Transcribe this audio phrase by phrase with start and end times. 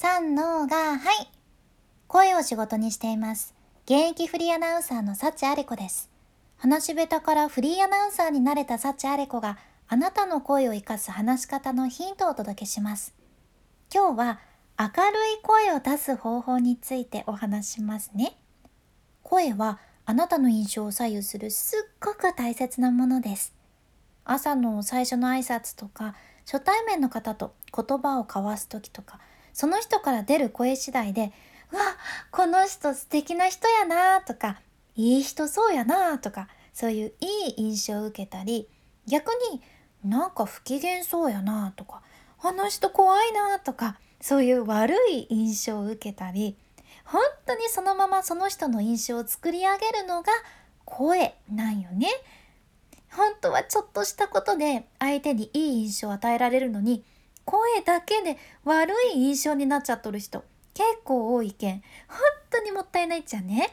[0.00, 1.28] 三のが、はい。
[2.06, 3.52] 声を仕事にしています。
[3.84, 6.08] 現役フリーアナウンサーの幸あれ子です。
[6.56, 9.58] 話し下手からフリーアナウンサーになれた幸あれ子が
[9.88, 13.12] あなたの声を活かす話し方のヒントをお届けします。
[13.92, 14.38] 今日は
[14.78, 18.36] 明るい声を出す方法についてお話しますね。
[19.24, 23.52] 声はあなたの印象を左右するすっごく大切なものです。
[24.24, 26.14] 朝の最初の挨拶とか
[26.46, 29.18] 初対面の方と言葉を交わす時とか
[29.58, 31.32] その人から出る声次第で
[31.72, 31.82] 「うわ
[32.30, 34.60] この人素敵な人やな」とか
[34.94, 38.68] 「いい人そうやな」とかそういういい印象を受けたり
[39.08, 39.60] 逆に
[40.04, 42.02] なんか不機嫌そうやなとか
[42.40, 46.56] あの人怖いなとかそういう悪い印象を受けたり
[47.04, 50.30] 本当にそのままその人の印象を作り上げるのが
[50.84, 52.06] 声なんよね。
[53.10, 57.04] 本当はちょっとしたことで相手にいい印象を与えられるのに
[57.48, 60.44] 声だけで悪い印象になっちゃっとる人
[60.74, 62.18] 結構多いけん本
[62.50, 63.70] 当にもったいないっちゃね。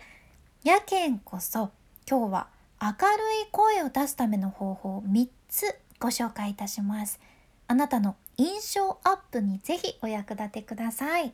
[0.63, 1.71] やけんこそ
[2.09, 2.47] 今日は
[2.81, 2.95] 明る
[3.43, 7.19] い声を出すための方法3つご紹介いたします。
[7.67, 11.33] あなたの印象アップにぜひお役立てください。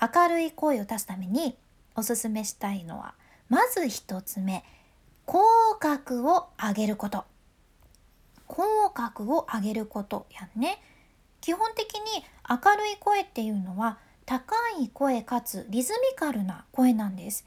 [0.00, 1.58] 明るい声を出すために
[1.96, 3.14] おすすめしたいのは
[3.48, 4.64] まず1つ目
[5.26, 5.40] 口
[5.80, 7.24] 角を上げること
[8.46, 10.80] 口角を上げることやね
[11.40, 17.46] 基本的に明るい声っていうのは高い声かつリズミカルな声なんです。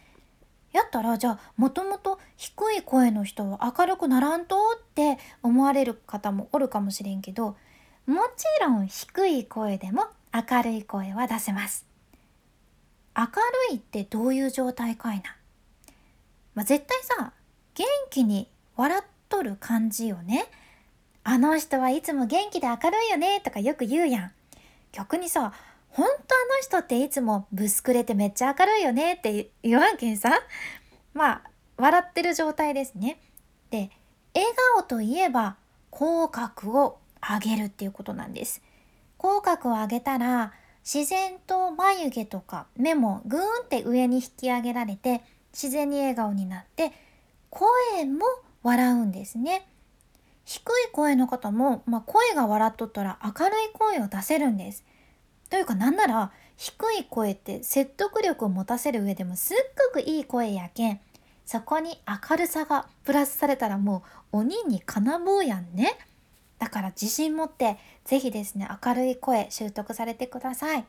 [0.72, 7.58] やったらじゃあもともと低い声の人は明るくならんとって思われる方もおるかもしれんけど
[8.06, 11.86] もちろん低い声でも明るい声は出せます。
[13.16, 15.36] 明るいってどういう状態かいな、
[16.56, 17.34] まあ、絶対さ
[17.76, 20.46] 元気に笑っとる感じよね。
[21.32, 24.32] あの人はいつも元気で明るいよねとかよく言うやん。
[24.92, 25.54] 逆にさ、
[25.88, 26.18] ほんとあの
[26.62, 30.42] 人っていつもブスくれてめっちゃ明るいよねって言わんけんさ。
[31.14, 31.42] まあ、
[31.78, 33.18] 笑ってる状態ですね。
[33.70, 33.92] で、
[34.36, 35.56] 笑顔といえば
[35.90, 38.62] 口角を上げるっていうことなんです。
[39.18, 40.52] 口角を上げたら
[40.84, 45.22] 自然と眉毛とか目もグーンって上に引き上げられて
[45.54, 46.92] 自然に笑顔になって
[47.50, 48.26] 声も
[48.64, 49.66] 笑うんですね。
[50.46, 54.84] 低い声の方も、まあ、声が笑っとったら明るい声を出せるんです。
[55.50, 59.58] というかなんなら低い声って説得力を持たせる上でもすっ
[59.94, 61.00] ごくいい声やけん
[61.46, 65.98] そこに明るさがプラスされたらもう鬼にかなぼうやんね。
[66.60, 70.86] だから自信持って是非ですね明るい声習得されてください。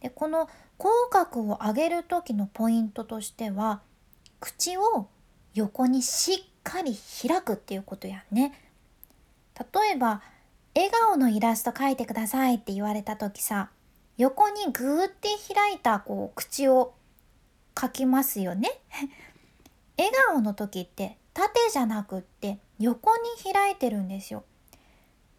[0.00, 3.80] でこの口角を上げる時のポイントとしては
[4.40, 5.08] 口を
[5.54, 6.94] 横にしっかり
[7.26, 8.52] 開くっていうことやんね。
[9.58, 10.22] 例えば
[10.74, 13.70] 笑顔のイラスト描いてくださいって言われた時さ
[14.16, 16.94] 横にグーって開いたこう口を
[17.74, 18.68] 描きますよね。
[19.96, 24.42] 笑顔の時って縦じゃなくって横に開いてるんですよ。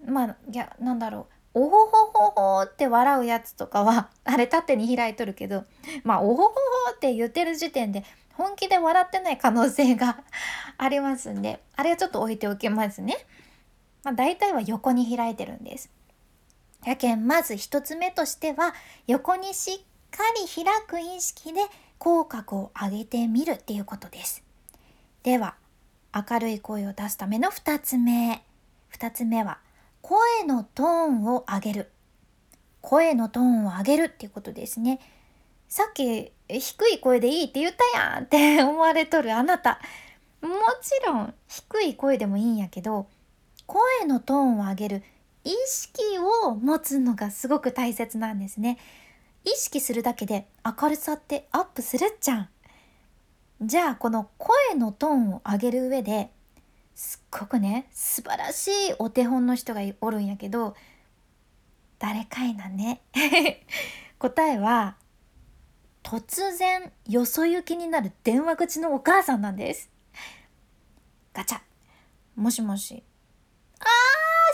[0.05, 5.65] まあいやなんだろうおほほほほって笑うやつとかは あれ縦に開いとるけど
[6.03, 6.55] まあおほほほ
[6.95, 8.05] って言ってる時点で
[8.35, 10.23] 本気で笑ってない可能性が
[10.77, 13.17] ありますんであれはちょっと置いておきますね。
[14.03, 15.89] まあ、大体は横に開いてるんです。
[16.85, 18.73] やけんまず1つ目としては
[19.07, 19.75] 横にしっ
[20.11, 21.61] かり開く意識で
[21.97, 24.43] 口角を上げてみるっていうことです。
[25.23, 25.55] では
[26.13, 28.43] 明るい声を出すための2つ目。
[28.93, 29.59] 2つ目は
[30.01, 31.91] 声のトーンを上げる。
[32.81, 34.99] 声のトーンを上げるっていうことですね。
[35.67, 39.79] さっき低い声でいいって言ったやんって思われとるあなた
[40.41, 40.49] も
[40.81, 43.07] ちろん低い声でもいいんやけど
[43.69, 45.03] 声のトーンを上げる
[45.43, 46.01] 意識
[46.43, 48.79] を持つのがすごく大切なんですね
[49.45, 52.49] 意識するだけで明るさってアップするっちゃん
[53.61, 56.31] じゃあこの声のトーンを上げる上で
[56.95, 60.75] すっごくね素晴らしいお手本の人がおるんやけど
[61.99, 63.01] 誰かいなね？
[64.17, 64.95] 答えは
[66.01, 69.91] 突然よそ行きになる電話口のお母さんなんです。
[71.33, 71.59] ガチャ。
[72.35, 73.03] もしもし。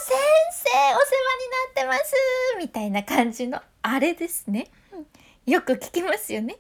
[0.08, 0.16] 先
[0.52, 2.14] 生、お世話になってます
[2.60, 4.70] みたいな感じの、あれですね。
[5.48, 6.58] よく聞きますよね。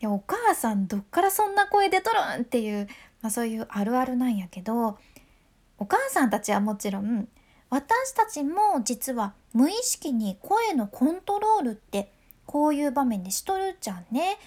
[0.00, 2.88] いや、お母さん、どっからそんな声出とるんっていう、
[3.20, 4.98] まあそういうあるあるなんやけど、
[5.78, 7.28] お母さんたちはもちろん、
[7.70, 12.10] 私たちも実は無意識に声のコントロールって
[12.46, 14.38] こういう場面でしとるじゃんね。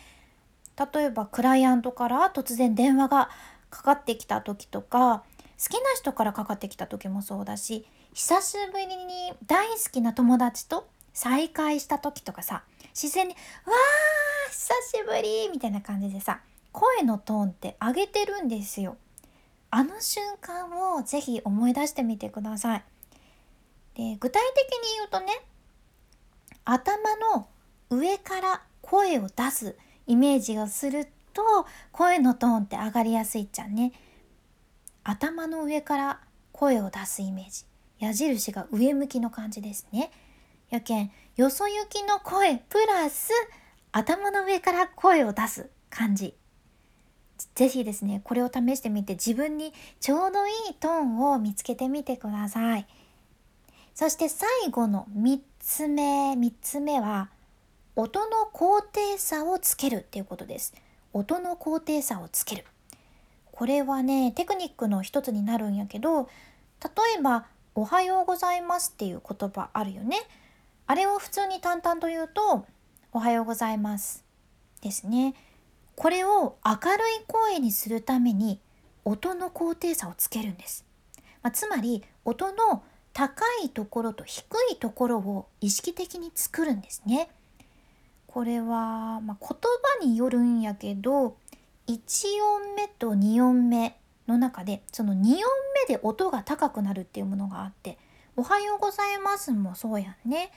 [0.93, 3.29] 例えばクライアントから突然電話が
[3.69, 5.23] かかってきた時とか
[5.57, 12.63] 好きな人からかかってきた時もそうだし久しぶりに大好きな友達と再会した時とかさ
[12.93, 13.35] 自然に
[13.67, 16.39] 「わー久しぶり!」みたいな感じでさ
[16.71, 18.95] 声のトーンって上げてるんですよ。
[19.69, 22.83] あの瞬間をぜひ思い出してみてください。
[23.95, 25.33] で具体的に言うとね
[26.63, 27.49] 頭の
[27.89, 29.77] 上から声を出す
[30.07, 33.91] イメージをすると声のトーンって上がりやすいっちゃね。
[35.03, 36.21] 頭の上から
[36.53, 37.65] 声を出すイメージ
[37.99, 40.11] 矢印が上向きの感じですね。
[40.69, 43.31] やけんよそ行きの声プラス
[43.91, 46.35] 頭の上から声を出す感じ。
[47.53, 52.87] ぜひですねこれを試してみて自分にちょうどいいトーンを見つけてみてください。
[53.93, 57.29] そして最後の3つ目3つ目は
[57.95, 60.73] 音の高低差をつけるっていうことです。
[61.13, 62.65] 音の高低差をつける。
[63.51, 66.23] これはねテクニックの一つになるんやけど
[66.83, 67.45] 例えば
[67.75, 70.17] 「おはようございます」っていう言葉あるよね
[70.87, 72.65] あれを普通に淡々と言うと
[73.11, 74.23] 「おはようございます」
[74.81, 75.35] ですね。
[75.95, 78.59] これを明るい声にするために
[79.05, 80.85] 音の高低差をつけるんです。
[81.41, 82.83] まあ、つまり音の
[83.13, 87.29] 高いところと低いところを意識的に作るんですね。
[88.27, 89.49] これは、まあ、言
[90.01, 91.37] 葉によるんやけど
[91.87, 95.21] 1音目と2音目の中でその2音
[95.87, 97.97] 目で音が高くなるっていうものがあって
[98.35, 100.51] 「おはようございます」もそうやんね。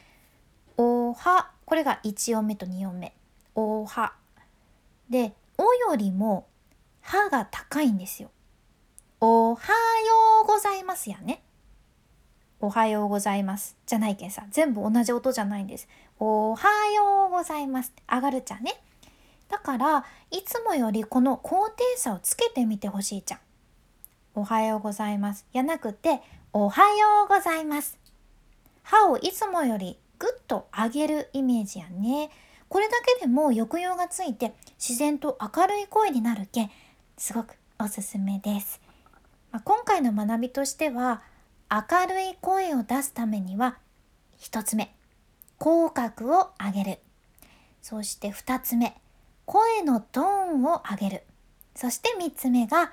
[0.77, 3.13] おはこれが1音目と2音目
[3.57, 4.15] おは
[5.11, 6.47] でおよりも
[7.01, 8.31] はが高いんですよ
[9.21, 11.43] おはようございますやね
[12.61, 15.89] おはようございますじゃないけんさ全部同じ音じゃないんです
[16.21, 18.81] おはようございます上がるちゃんね。
[19.49, 23.41] だからいつもよりこの高低差をつけてみてほしいじゃん。
[24.35, 25.47] おはようございます。
[25.53, 26.21] やなくて
[26.53, 27.99] おはようございます。
[28.83, 32.31] 歯をいつもよりぐっと上げるイメージやね。
[32.69, 36.71] これだけでも抑揚がついて自然と明るい声になるけ
[37.17, 38.81] すごくおすすめです、
[39.51, 41.23] まあ、今回の学びとしては
[41.71, 43.79] 明るい声を出すためには
[44.41, 44.95] 1つ目
[45.59, 46.99] 口角を上げる。
[47.83, 48.95] そして2つ目
[49.47, 51.23] 声のトーンを上げる。
[51.75, 52.93] そして3つ目が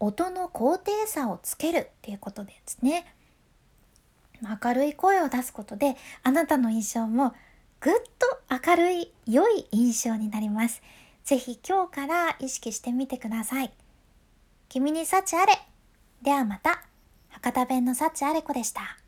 [0.00, 3.14] 音の高低差をつけるっていうことですね。
[4.64, 7.34] 明るい声を出すことであなたの印象も
[7.80, 10.82] ぐっと明るい良い印象になります。
[11.24, 13.72] ぜひ今日から意識してみてください。
[14.68, 15.52] 君に幸あれ。
[16.22, 16.82] ではまた。
[17.28, 18.99] 博多弁の幸あれ子でした。